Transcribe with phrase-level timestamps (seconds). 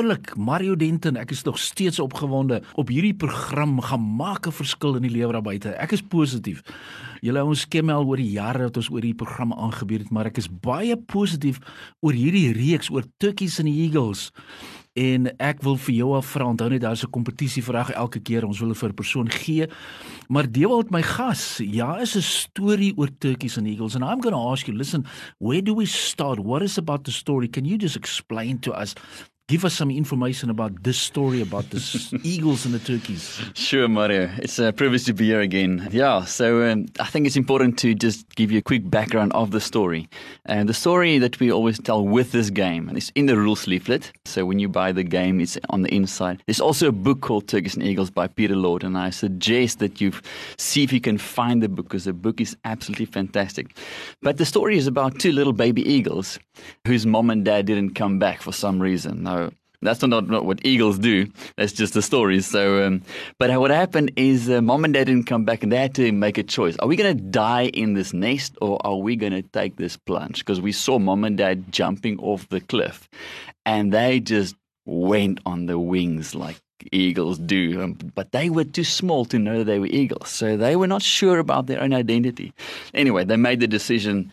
[0.00, 0.36] Wonderlik.
[0.36, 5.02] Mario Denton ek is nog steeds opgewonde op hierdie program gaan maak 'n verskil in
[5.02, 5.68] die lewe daar buite.
[5.76, 6.62] Ek is positief.
[7.20, 10.38] Julle ons skemmel oor die jare wat ons oor hierdie program aangebied het maar ek
[10.38, 11.58] is baie positief
[12.00, 14.32] oor hierdie reeks oor turkeys and eagles.
[14.98, 18.58] En ek wil vir jou afvra onthou net daar's 'n kompetisie vraag elke keer ons
[18.58, 19.68] wil vir 'n persoon gee.
[20.28, 21.60] Maar Dewald my gas.
[21.62, 25.04] Ja is 'n storie oor turkeys and eagles and I'm going to ask you listen
[25.38, 26.38] where do we start?
[26.38, 27.48] What is about the story?
[27.48, 28.94] Can you just explain to us
[29.50, 33.42] give us some information about this story about the eagles and the turkeys.
[33.54, 34.30] Sure, Mario.
[34.38, 35.88] It's a privilege to be here again.
[35.90, 39.50] Yeah, so um, I think it's important to just give you a quick background of
[39.50, 40.08] the story.
[40.46, 43.66] And the story that we always tell with this game, and it's in the rules
[43.66, 44.12] leaflet.
[44.24, 46.44] So when you buy the game, it's on the inside.
[46.46, 50.00] There's also a book called Turkeys and Eagles by Peter Lord, and I suggest that
[50.00, 50.12] you
[50.58, 53.76] see if you can find the book because the book is absolutely fantastic.
[54.22, 56.38] But the story is about two little baby eagles
[56.86, 59.24] whose mom and dad didn't come back for some reason.
[59.24, 59.39] Now,
[59.82, 61.30] that's not, not what eagles do.
[61.56, 62.40] That's just the story.
[62.42, 63.02] So, um,
[63.38, 66.12] but what happened is uh, mom and dad didn't come back, and they had to
[66.12, 69.32] make a choice: Are we going to die in this nest, or are we going
[69.32, 70.40] to take this plunge?
[70.40, 73.08] Because we saw mom and dad jumping off the cliff,
[73.64, 76.56] and they just went on the wings like
[76.92, 77.82] eagles do.
[77.82, 81.02] Um, but they were too small to know they were eagles, so they were not
[81.02, 82.52] sure about their own identity.
[82.92, 84.30] Anyway, they made the decision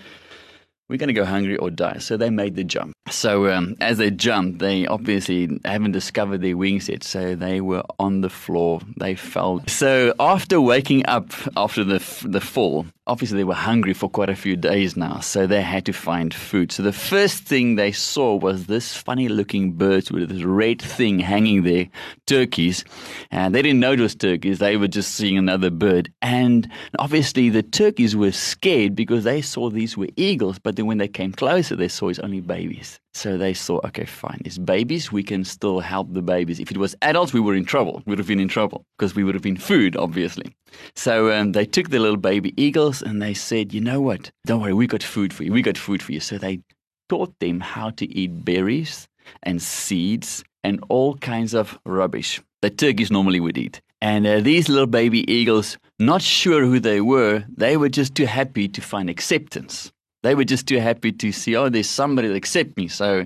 [0.89, 1.97] we're going to go hungry or die.
[1.97, 2.95] So they made the jump.
[3.09, 7.03] So um, as they jumped, they obviously haven't discovered their wings yet.
[7.03, 8.81] So they were on the floor.
[8.97, 9.63] They fell.
[9.67, 14.35] So after waking up after the the fall, obviously they were hungry for quite a
[14.35, 15.19] few days now.
[15.19, 16.71] So they had to find food.
[16.71, 21.19] So the first thing they saw was this funny looking bird with this red thing
[21.19, 21.87] hanging there,
[22.25, 22.83] turkeys.
[23.31, 24.59] And they didn't know it was turkeys.
[24.59, 26.11] They were just seeing another bird.
[26.21, 30.99] And obviously the turkeys were scared because they saw these were eagles, but then when
[30.99, 32.99] they came closer, they saw it's only babies.
[33.13, 35.11] So they thought, okay, fine, it's babies.
[35.11, 36.59] We can still help the babies.
[36.59, 38.03] If it was adults, we were in trouble.
[38.05, 40.55] We would have been in trouble because we would have been food, obviously.
[40.95, 44.31] So um, they took the little baby eagles and they said, you know what?
[44.45, 45.51] Don't worry, we got food for you.
[45.51, 46.19] We got food for you.
[46.19, 46.61] So they
[47.09, 49.07] taught them how to eat berries
[49.43, 53.81] and seeds and all kinds of rubbish that turkeys normally would eat.
[53.99, 58.27] And uh, these little baby eagles, not sure who they were, they were just too
[58.27, 59.91] happy to find acceptance
[60.23, 62.87] they were just too happy to see, oh, there's somebody that accept me.
[62.87, 63.25] So,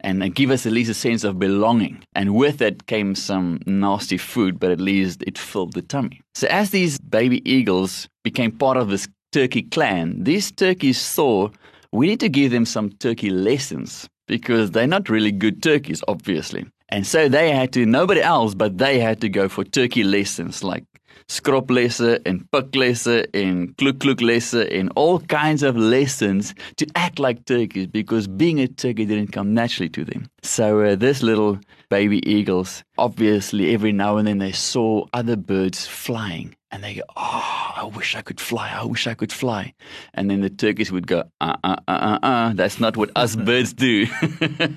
[0.00, 2.02] and give us at least a sense of belonging.
[2.14, 6.20] And with it came some nasty food, but at least it filled the tummy.
[6.34, 11.54] So as these baby eagles became part of this turkey clan, these turkeys thought
[11.92, 16.66] we need to give them some turkey lessons because they're not really good turkeys, obviously.
[16.88, 20.62] And so they had to, nobody else, but they had to go for turkey lessons
[20.62, 20.84] like
[21.28, 28.28] skroplesse en piklesse en klukluklesse en all kinds of lessons to act like turkeys because
[28.28, 30.26] being a turkey didn't come naturally to them.
[30.42, 31.58] So uh, this little
[31.88, 37.02] baby eagles, obviously every now and then they saw other birds flying and they go,
[37.16, 38.72] "Oh, I wish I could fly.
[38.74, 39.74] I wish I could fly."
[40.14, 42.52] And then the turkeys would go, "Uh, uh, uh, uh, uh.
[42.54, 44.06] That's not what us birds do.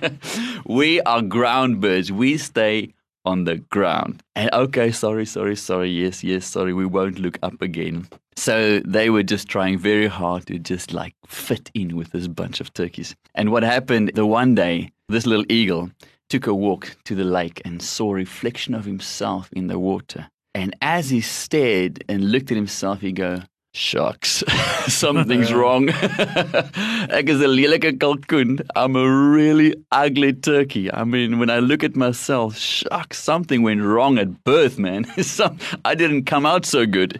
[0.65, 2.11] we are ground birds.
[2.11, 2.93] We stay
[3.25, 4.23] on the ground.
[4.35, 8.07] And okay, sorry, sorry, sorry, yes, yes, sorry, we won't look up again.
[8.37, 12.59] So they were just trying very hard to just like fit in with this bunch
[12.59, 13.15] of turkeys.
[13.33, 15.91] And what happened the one day, this little eagle
[16.29, 20.27] took a walk to the lake and saw a reflection of himself in the water.
[20.53, 23.41] And as he stared and looked at himself, he go,
[23.75, 24.41] Shucks,
[24.87, 25.89] something's wrong.
[25.89, 28.61] Ek is 'n lelike kalkoen.
[28.73, 30.89] I'm a really ugly turkey.
[30.93, 35.03] I mean, when I look at myself, shucks, something went wrong at birth, man.
[35.21, 37.19] Some, I didn't come out so good.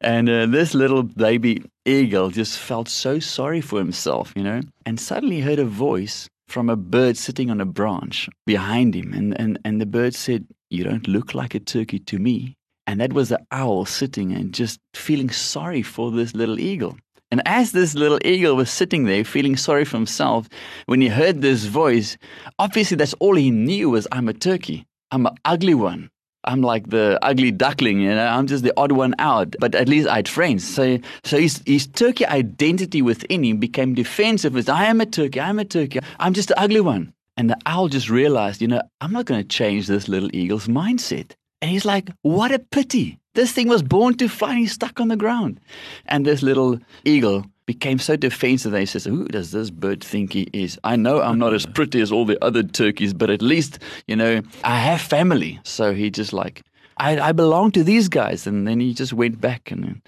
[0.00, 4.98] And uh, this little baby eagle just felt so sorry for himself, you know, and
[4.98, 9.12] suddenly heard a voice from a bird sitting on a branch behind him.
[9.12, 12.56] And, and, and the bird said, You don't look like a turkey to me.
[12.86, 16.96] And that was the owl sitting and just feeling sorry for this little eagle.
[17.30, 20.48] And as this little eagle was sitting there feeling sorry for himself,
[20.84, 22.18] when he heard this voice,
[22.58, 24.84] obviously that's all he knew was I'm a turkey.
[25.10, 26.10] I'm an ugly one.
[26.44, 28.26] I'm like the ugly duckling, you know.
[28.26, 29.54] I'm just the odd one out.
[29.60, 30.68] But at least I had friends.
[30.68, 34.56] So, so his, his turkey identity within him became defensive.
[34.56, 35.40] As I am a turkey.
[35.40, 36.00] I'm a turkey.
[36.18, 37.14] I'm just the ugly one.
[37.36, 40.66] And the owl just realized, you know, I'm not going to change this little eagle's
[40.66, 41.32] mindset.
[41.62, 43.18] And he's like, what a pity.
[43.34, 45.60] This thing was born to fly and he's stuck on the ground.
[46.06, 50.32] And this little eagle became so defensive that he says, Who does this bird think
[50.32, 50.78] he is?
[50.84, 53.78] I know I'm not as pretty as all the other turkeys, but at least,
[54.08, 55.60] you know, I have family.
[55.62, 56.62] So he just like,
[56.98, 58.46] I, I belong to these guys.
[58.46, 60.02] And then he just went back and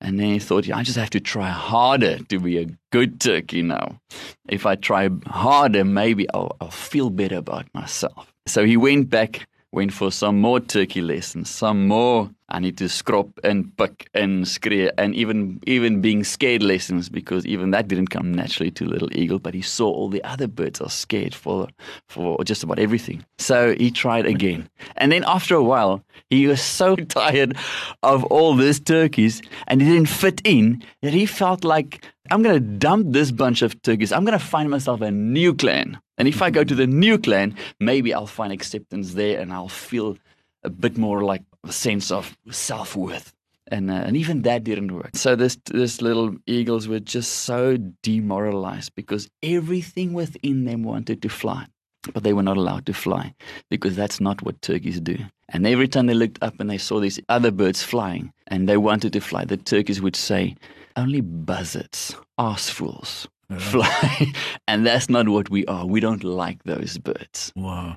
[0.00, 3.62] and then he thought, I just have to try harder to be a good turkey
[3.62, 4.00] now.
[4.48, 8.32] If I try harder, maybe I'll, I'll feel better about myself.
[8.46, 12.88] So he went back went for some more turkey lessons, some more I need to
[12.90, 18.08] scrop and pick and skree and even even being scared lessons because even that didn't
[18.08, 21.68] come naturally to little eagle, but he saw all the other birds are scared for
[22.08, 23.24] for just about everything.
[23.38, 24.68] So he tried again.
[24.96, 27.56] And then after a while, he was so tired
[28.02, 32.54] of all these turkeys and he didn't fit in that he felt like I'm going
[32.54, 34.10] to dump this bunch of turkeys.
[34.10, 36.00] I'm going to find myself a new clan.
[36.16, 39.68] And if I go to the new clan, maybe I'll find acceptance there and I'll
[39.68, 40.16] feel
[40.64, 43.34] a bit more like a sense of self worth.
[43.66, 45.10] And, uh, and even that didn't work.
[45.14, 51.28] So this this little eagles were just so demoralized because everything within them wanted to
[51.28, 51.66] fly,
[52.14, 53.34] but they were not allowed to fly
[53.68, 55.18] because that's not what turkeys do.
[55.50, 58.78] And every time they looked up and they saw these other birds flying and they
[58.78, 60.56] wanted to fly, the turkeys would say,
[60.96, 63.28] "Only buzzards, ass fools,
[63.58, 64.32] fly.
[64.68, 65.86] and that's not what we are.
[65.86, 67.52] We don't like those birds.
[67.56, 67.96] Wow.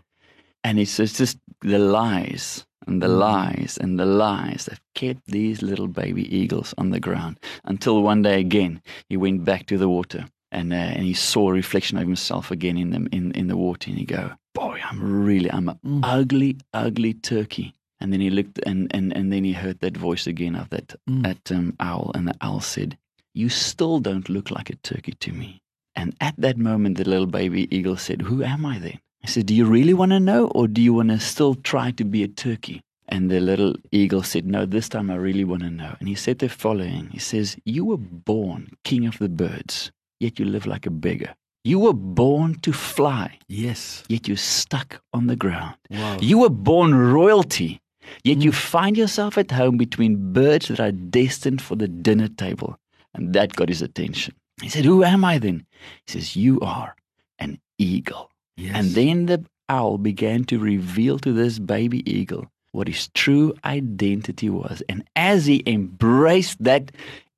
[0.64, 5.62] And it's just, just the lies and the lies and the lies that kept these
[5.62, 9.90] little baby eagles on the ground until one day again he went back to the
[9.90, 13.48] water and uh, and he saw a reflection of himself again in them in, in
[13.48, 16.02] the water and he go boy I'm really I'm an Mm.
[16.04, 17.74] ugly ugly turkey
[18.06, 20.94] and then he looked and, and, and then he heard that voice again of that
[21.10, 21.24] Mm.
[21.24, 22.98] that um, owl and the owl said
[23.34, 25.50] you still don't look like a turkey to me
[25.96, 29.48] and at that moment the little baby eagle said who am I then I said,
[29.48, 32.22] Do you really want to know, or do you want to still try to be
[32.22, 32.78] a turkey?
[33.14, 35.94] And the little eagle said, No, this time I really want to know.
[36.00, 40.38] And he said the following He says, You were born king of the birds, yet
[40.38, 41.34] you live like a beggar.
[41.64, 44.04] You were born to fly, Yes.
[44.14, 45.74] yet you're stuck on the ground.
[45.90, 46.20] Wow.
[46.22, 47.80] You were born royalty,
[48.24, 48.58] yet you hmm.
[48.58, 52.78] find yourself at home between birds that are destined for the dinner table.
[53.14, 54.36] And that got his attention.
[54.62, 55.66] He said, Who am I then?
[56.06, 56.96] He says, You are
[57.40, 58.30] an eagle.
[58.58, 58.76] yes.
[58.76, 64.50] And then the owl began to reveal to this baby eagle what his true identity
[64.50, 64.84] was.
[64.90, 66.92] And as he embraced that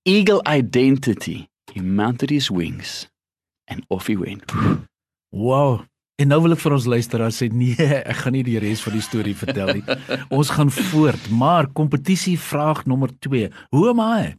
[0.04, 3.08] eagle identity, he mounted his wings
[3.68, 4.52] and off he went.
[5.32, 5.86] Wow.
[6.18, 7.78] En nou wil ek vir ons luisteraars sê nee,
[8.12, 9.84] ek gaan nie die res van die storie vertel nie.
[10.34, 13.52] ons gaan voort, maar kompetisie vraag nommer 2.
[13.76, 14.34] Hoe am I?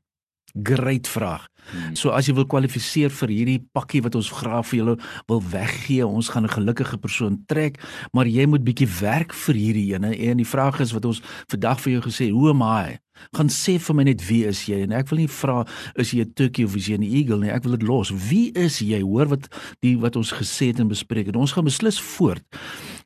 [0.55, 1.47] Great vraag.
[1.93, 4.95] So as jy wil kwalifiseer vir hierdie pakkie wat ons graag vir julle
[5.29, 7.77] wil weggee, ons gaan 'n gelukkige persoon trek,
[8.13, 10.17] maar jy moet bietjie werk vir hierdie ene.
[10.17, 12.99] En die vraag is wat ons vandag vir jou gesê, hoe am I?
[13.35, 14.83] Gaan sê vir my net wie is jy?
[14.83, 15.67] En ek wil nie vra
[15.97, 17.51] is jy 'n turkey of is jy 'n eagle nie.
[17.51, 18.11] Ek wil dit los.
[18.11, 19.03] Wie is jy?
[19.03, 19.49] Hoor wat
[19.83, 21.37] die wat ons gesê het en bespreek het.
[21.37, 22.43] Ons gaan beslis voort.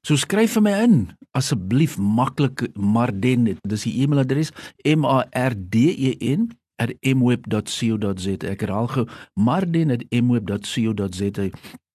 [0.02, 3.58] So skryf vir my in asseblief maklik Marden.
[3.66, 4.52] Dis die e-mailadres
[4.84, 6.50] M A R D E N
[7.02, 8.36] @mweb.co.za.
[8.54, 11.50] Ek herhaal gou marden@mweb.co.za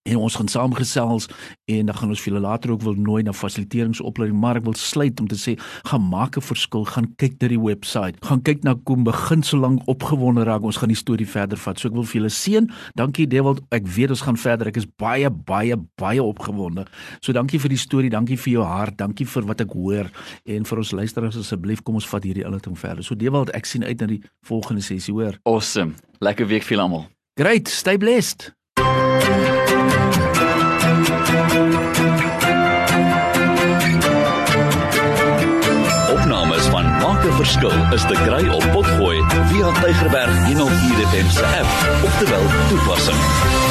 [0.08, 1.30] en ons gaan saamgesels
[1.68, 4.78] en dan gaan ons vir julle later ook wil nooi na fasiliteeringsopleiding maar ek wil
[4.80, 5.58] sluit om te sê
[5.92, 9.58] gaan maak 'n verskil gaan kyk na die webwerf gaan kyk na kom begin so
[9.58, 11.80] lank opgewonde raak ons gaan die storie verder vat.
[11.80, 12.70] So ek wil vir julle seën.
[13.00, 16.88] Dankie Dewald ek weet ons gaan verder ek is baie baie baie opgewonde.
[17.22, 20.12] So dankie vir die storie dankie vir jou hart dankie vir wat ek hoor.
[20.46, 23.04] En vir ons luisteraars asseblief kom ons vat hierdie inligting verder.
[23.04, 25.40] So Dewald ek sien uit na die volgende sessie hoor.
[25.46, 25.96] Awesome.
[26.20, 27.08] Lekker week vir almal.
[27.38, 27.68] great.
[27.68, 28.57] Stay blessed
[37.58, 42.46] Verskil is te kry op Potgooi via Tygerberg 104 FM se app of te wel
[42.70, 43.67] toepassing.